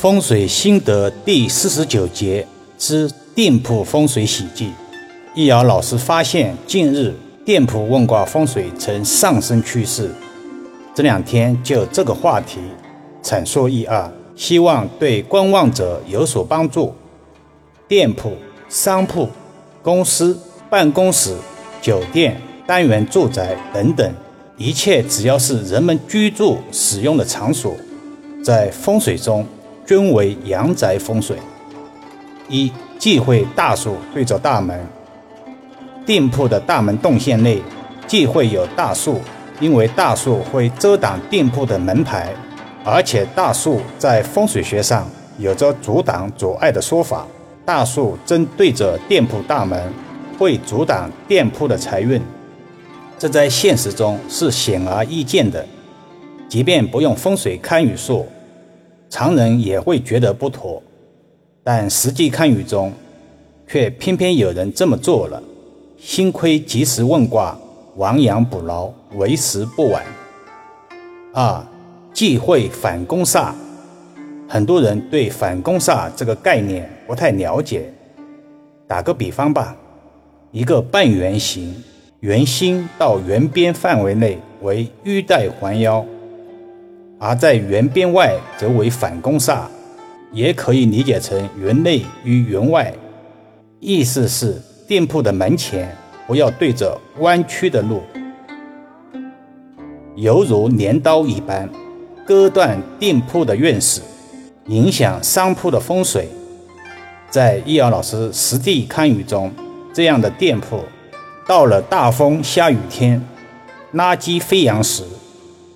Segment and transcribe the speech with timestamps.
[0.00, 2.46] 风水心得第四十九节
[2.78, 4.70] 之店铺风水喜忌。
[5.34, 10.10] 易遥老师发现，近日店铺问卦风水呈上升趋势。
[10.94, 12.60] 这两天就这个话题
[13.22, 16.94] 阐述一二，希望对观望者有所帮助。
[17.86, 18.32] 店铺、
[18.70, 19.28] 商铺、
[19.82, 20.34] 公司、
[20.70, 21.36] 办公室、
[21.82, 24.10] 酒店、单元住宅等等，
[24.56, 27.74] 一切只要是人们居住使用的场所，
[28.42, 29.46] 在风水中。
[29.90, 31.36] 均为阳宅风水。
[32.48, 34.86] 一忌讳大树对着大门。
[36.06, 37.60] 店铺的大门动线内
[38.06, 39.20] 忌讳有大树，
[39.58, 42.32] 因为大树会遮挡店铺的门牌，
[42.84, 45.04] 而且大树在风水学上
[45.38, 47.26] 有着阻挡阻碍的说法。
[47.64, 49.92] 大树正对着店铺大门，
[50.38, 52.22] 会阻挡店铺的财运，
[53.18, 55.66] 这在现实中是显而易见的。
[56.48, 58.24] 即便不用风水堪舆术。
[59.10, 60.80] 常人也会觉得不妥，
[61.64, 62.92] 但实际看雨中，
[63.66, 65.42] 却偏偏有人这么做了。
[65.98, 67.58] 幸亏及时问卦，
[67.96, 70.02] 亡羊补牢，为时不晚。
[71.34, 71.66] 二
[72.12, 73.52] 忌讳反攻煞，
[74.48, 77.92] 很多人对反攻煞这个概念不太了解。
[78.86, 79.76] 打个比方吧，
[80.52, 81.74] 一个半圆形，
[82.20, 86.06] 圆心到圆边范围内为玉带环腰。
[87.22, 89.64] 而在圆边外则为反攻煞，
[90.32, 92.90] 也可以理解成圆内与圆外，
[93.78, 95.94] 意思是店铺的门前
[96.26, 98.00] 不要对着弯曲的路，
[100.16, 101.68] 犹如镰刀一般
[102.26, 104.00] 割断店铺的运势，
[104.68, 106.26] 影响商铺的风水。
[107.28, 109.52] 在易遥老师实地看雨中，
[109.92, 110.80] 这样的店铺
[111.46, 113.22] 到了大风下雨天，
[113.92, 115.04] 垃圾飞扬时。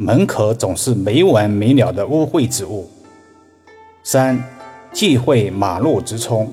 [0.00, 2.88] 门口总是没完没了的污秽之物。
[4.04, 4.40] 三，
[4.92, 6.52] 忌讳马路直冲。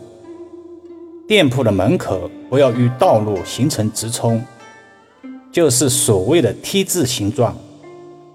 [1.28, 4.44] 店铺的门口不要与道路形成直冲，
[5.52, 7.56] 就是所谓的 T 字形状。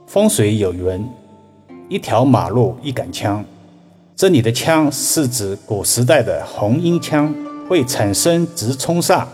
[0.07, 1.05] 风水有云
[1.91, 3.45] ：“一条马路一杆枪。”
[4.15, 7.35] 这里的枪是指古时代的红缨枪，
[7.69, 9.25] 会产生直冲煞，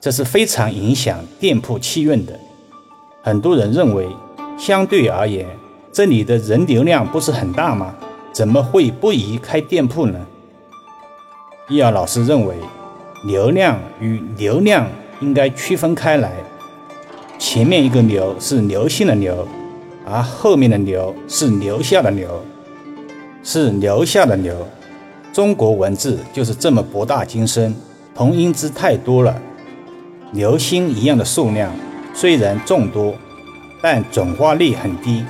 [0.00, 2.32] 这是非常影响店铺气运的。
[3.22, 4.08] 很多人认为。
[4.60, 5.46] 相对而言，
[5.90, 7.94] 这里的人流量不是很大吗？
[8.30, 10.26] 怎么会不宜开店铺呢？
[11.70, 12.54] 易遥老师认为，
[13.24, 14.86] 流量与流量
[15.20, 16.32] 应该区分开来。
[17.38, 19.48] 前面一个“流”是流星的“流”，
[20.06, 22.44] 而后面的“流”是留下的“留”，
[23.42, 24.54] 是留下的“留”。
[25.32, 27.74] 中国文字就是这么博大精深，
[28.14, 29.40] 同音字太多了。
[30.34, 31.72] 流星一样的数量
[32.12, 33.14] 虽然众多。
[33.82, 35.24] 但转化率很低，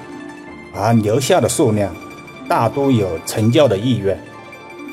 [0.75, 1.95] 而留下的数量
[2.49, 4.19] 大多有成交的意愿，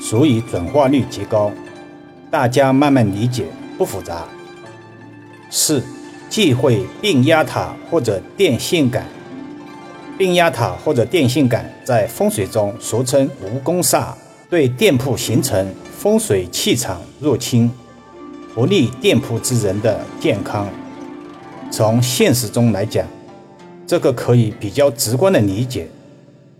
[0.00, 1.50] 所以转化率极高。
[2.30, 4.24] 大家慢慢理解，不复杂。
[5.50, 5.82] 四，
[6.28, 9.04] 忌讳并压塔或者电线杆。
[10.18, 14.08] 并压塔或者电线杆在风水中俗称无功煞，
[14.50, 17.70] 对店铺形成风水气场入侵，
[18.52, 20.68] 不利店铺之人的健康。
[21.70, 23.06] 从现实中来讲，
[23.88, 25.88] 这个可以比较直观的理解，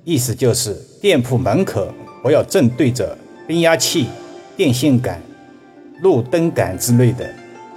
[0.03, 1.87] 意思就是店铺门口
[2.23, 3.15] 不要正对着
[3.47, 4.07] 变压器、
[4.57, 5.21] 电线杆、
[6.01, 7.29] 路灯杆之类的，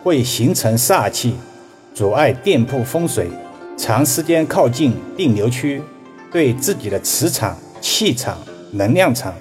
[0.01, 1.35] 会形成煞气，
[1.93, 3.27] 阻碍店铺风水。
[3.75, 5.81] 长时间靠近定流区，
[6.31, 8.37] 对自己的磁场、气场、
[8.71, 9.33] 能量场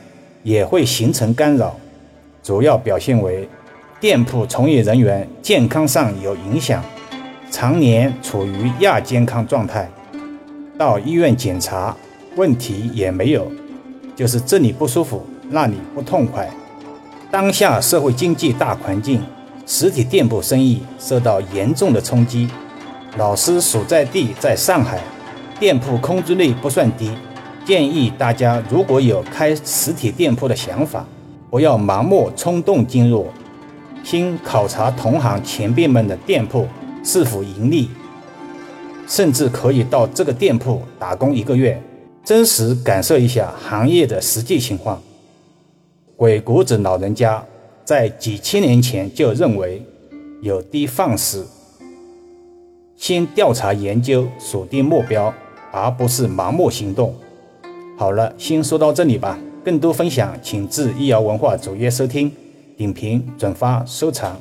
[0.43, 1.79] 也会形成干扰。
[2.43, 3.49] 主要表现为
[4.01, 6.83] 店铺从业人员健康上有影响，
[7.49, 9.89] 常年处于亚健康状态。
[10.81, 11.95] 到医院检查，
[12.37, 13.53] 问题也没有，
[14.17, 16.49] 就是这里不舒服，那里不痛快。
[17.31, 19.21] 当下社会经济大环境，
[19.67, 22.49] 实体店铺生意受到严重的冲击。
[23.19, 24.99] 老师所在地在上海，
[25.59, 27.11] 店铺空置率不算低。
[27.67, 31.05] 建议大家如果有开实体店铺的想法，
[31.51, 33.27] 不要盲目冲动进入，
[34.03, 36.67] 先考察同行前辈们的店铺
[37.05, 37.91] 是否盈利。
[39.11, 41.83] 甚至可以到这个店铺打工一个月，
[42.25, 45.03] 真实感受一下行业的实际情况。
[46.17, 47.45] 鬼谷子老人家
[47.85, 49.83] 在几千年前就认为
[50.43, 51.45] 有的放矢，
[52.97, 55.35] 先调查研究，锁定目标，
[55.73, 57.13] 而不是盲目行动。
[57.99, 59.37] 好了，先说到这里吧。
[59.65, 62.31] 更多分享，请至易瑶文化主页收听、
[62.77, 64.41] 点评、转发、收藏。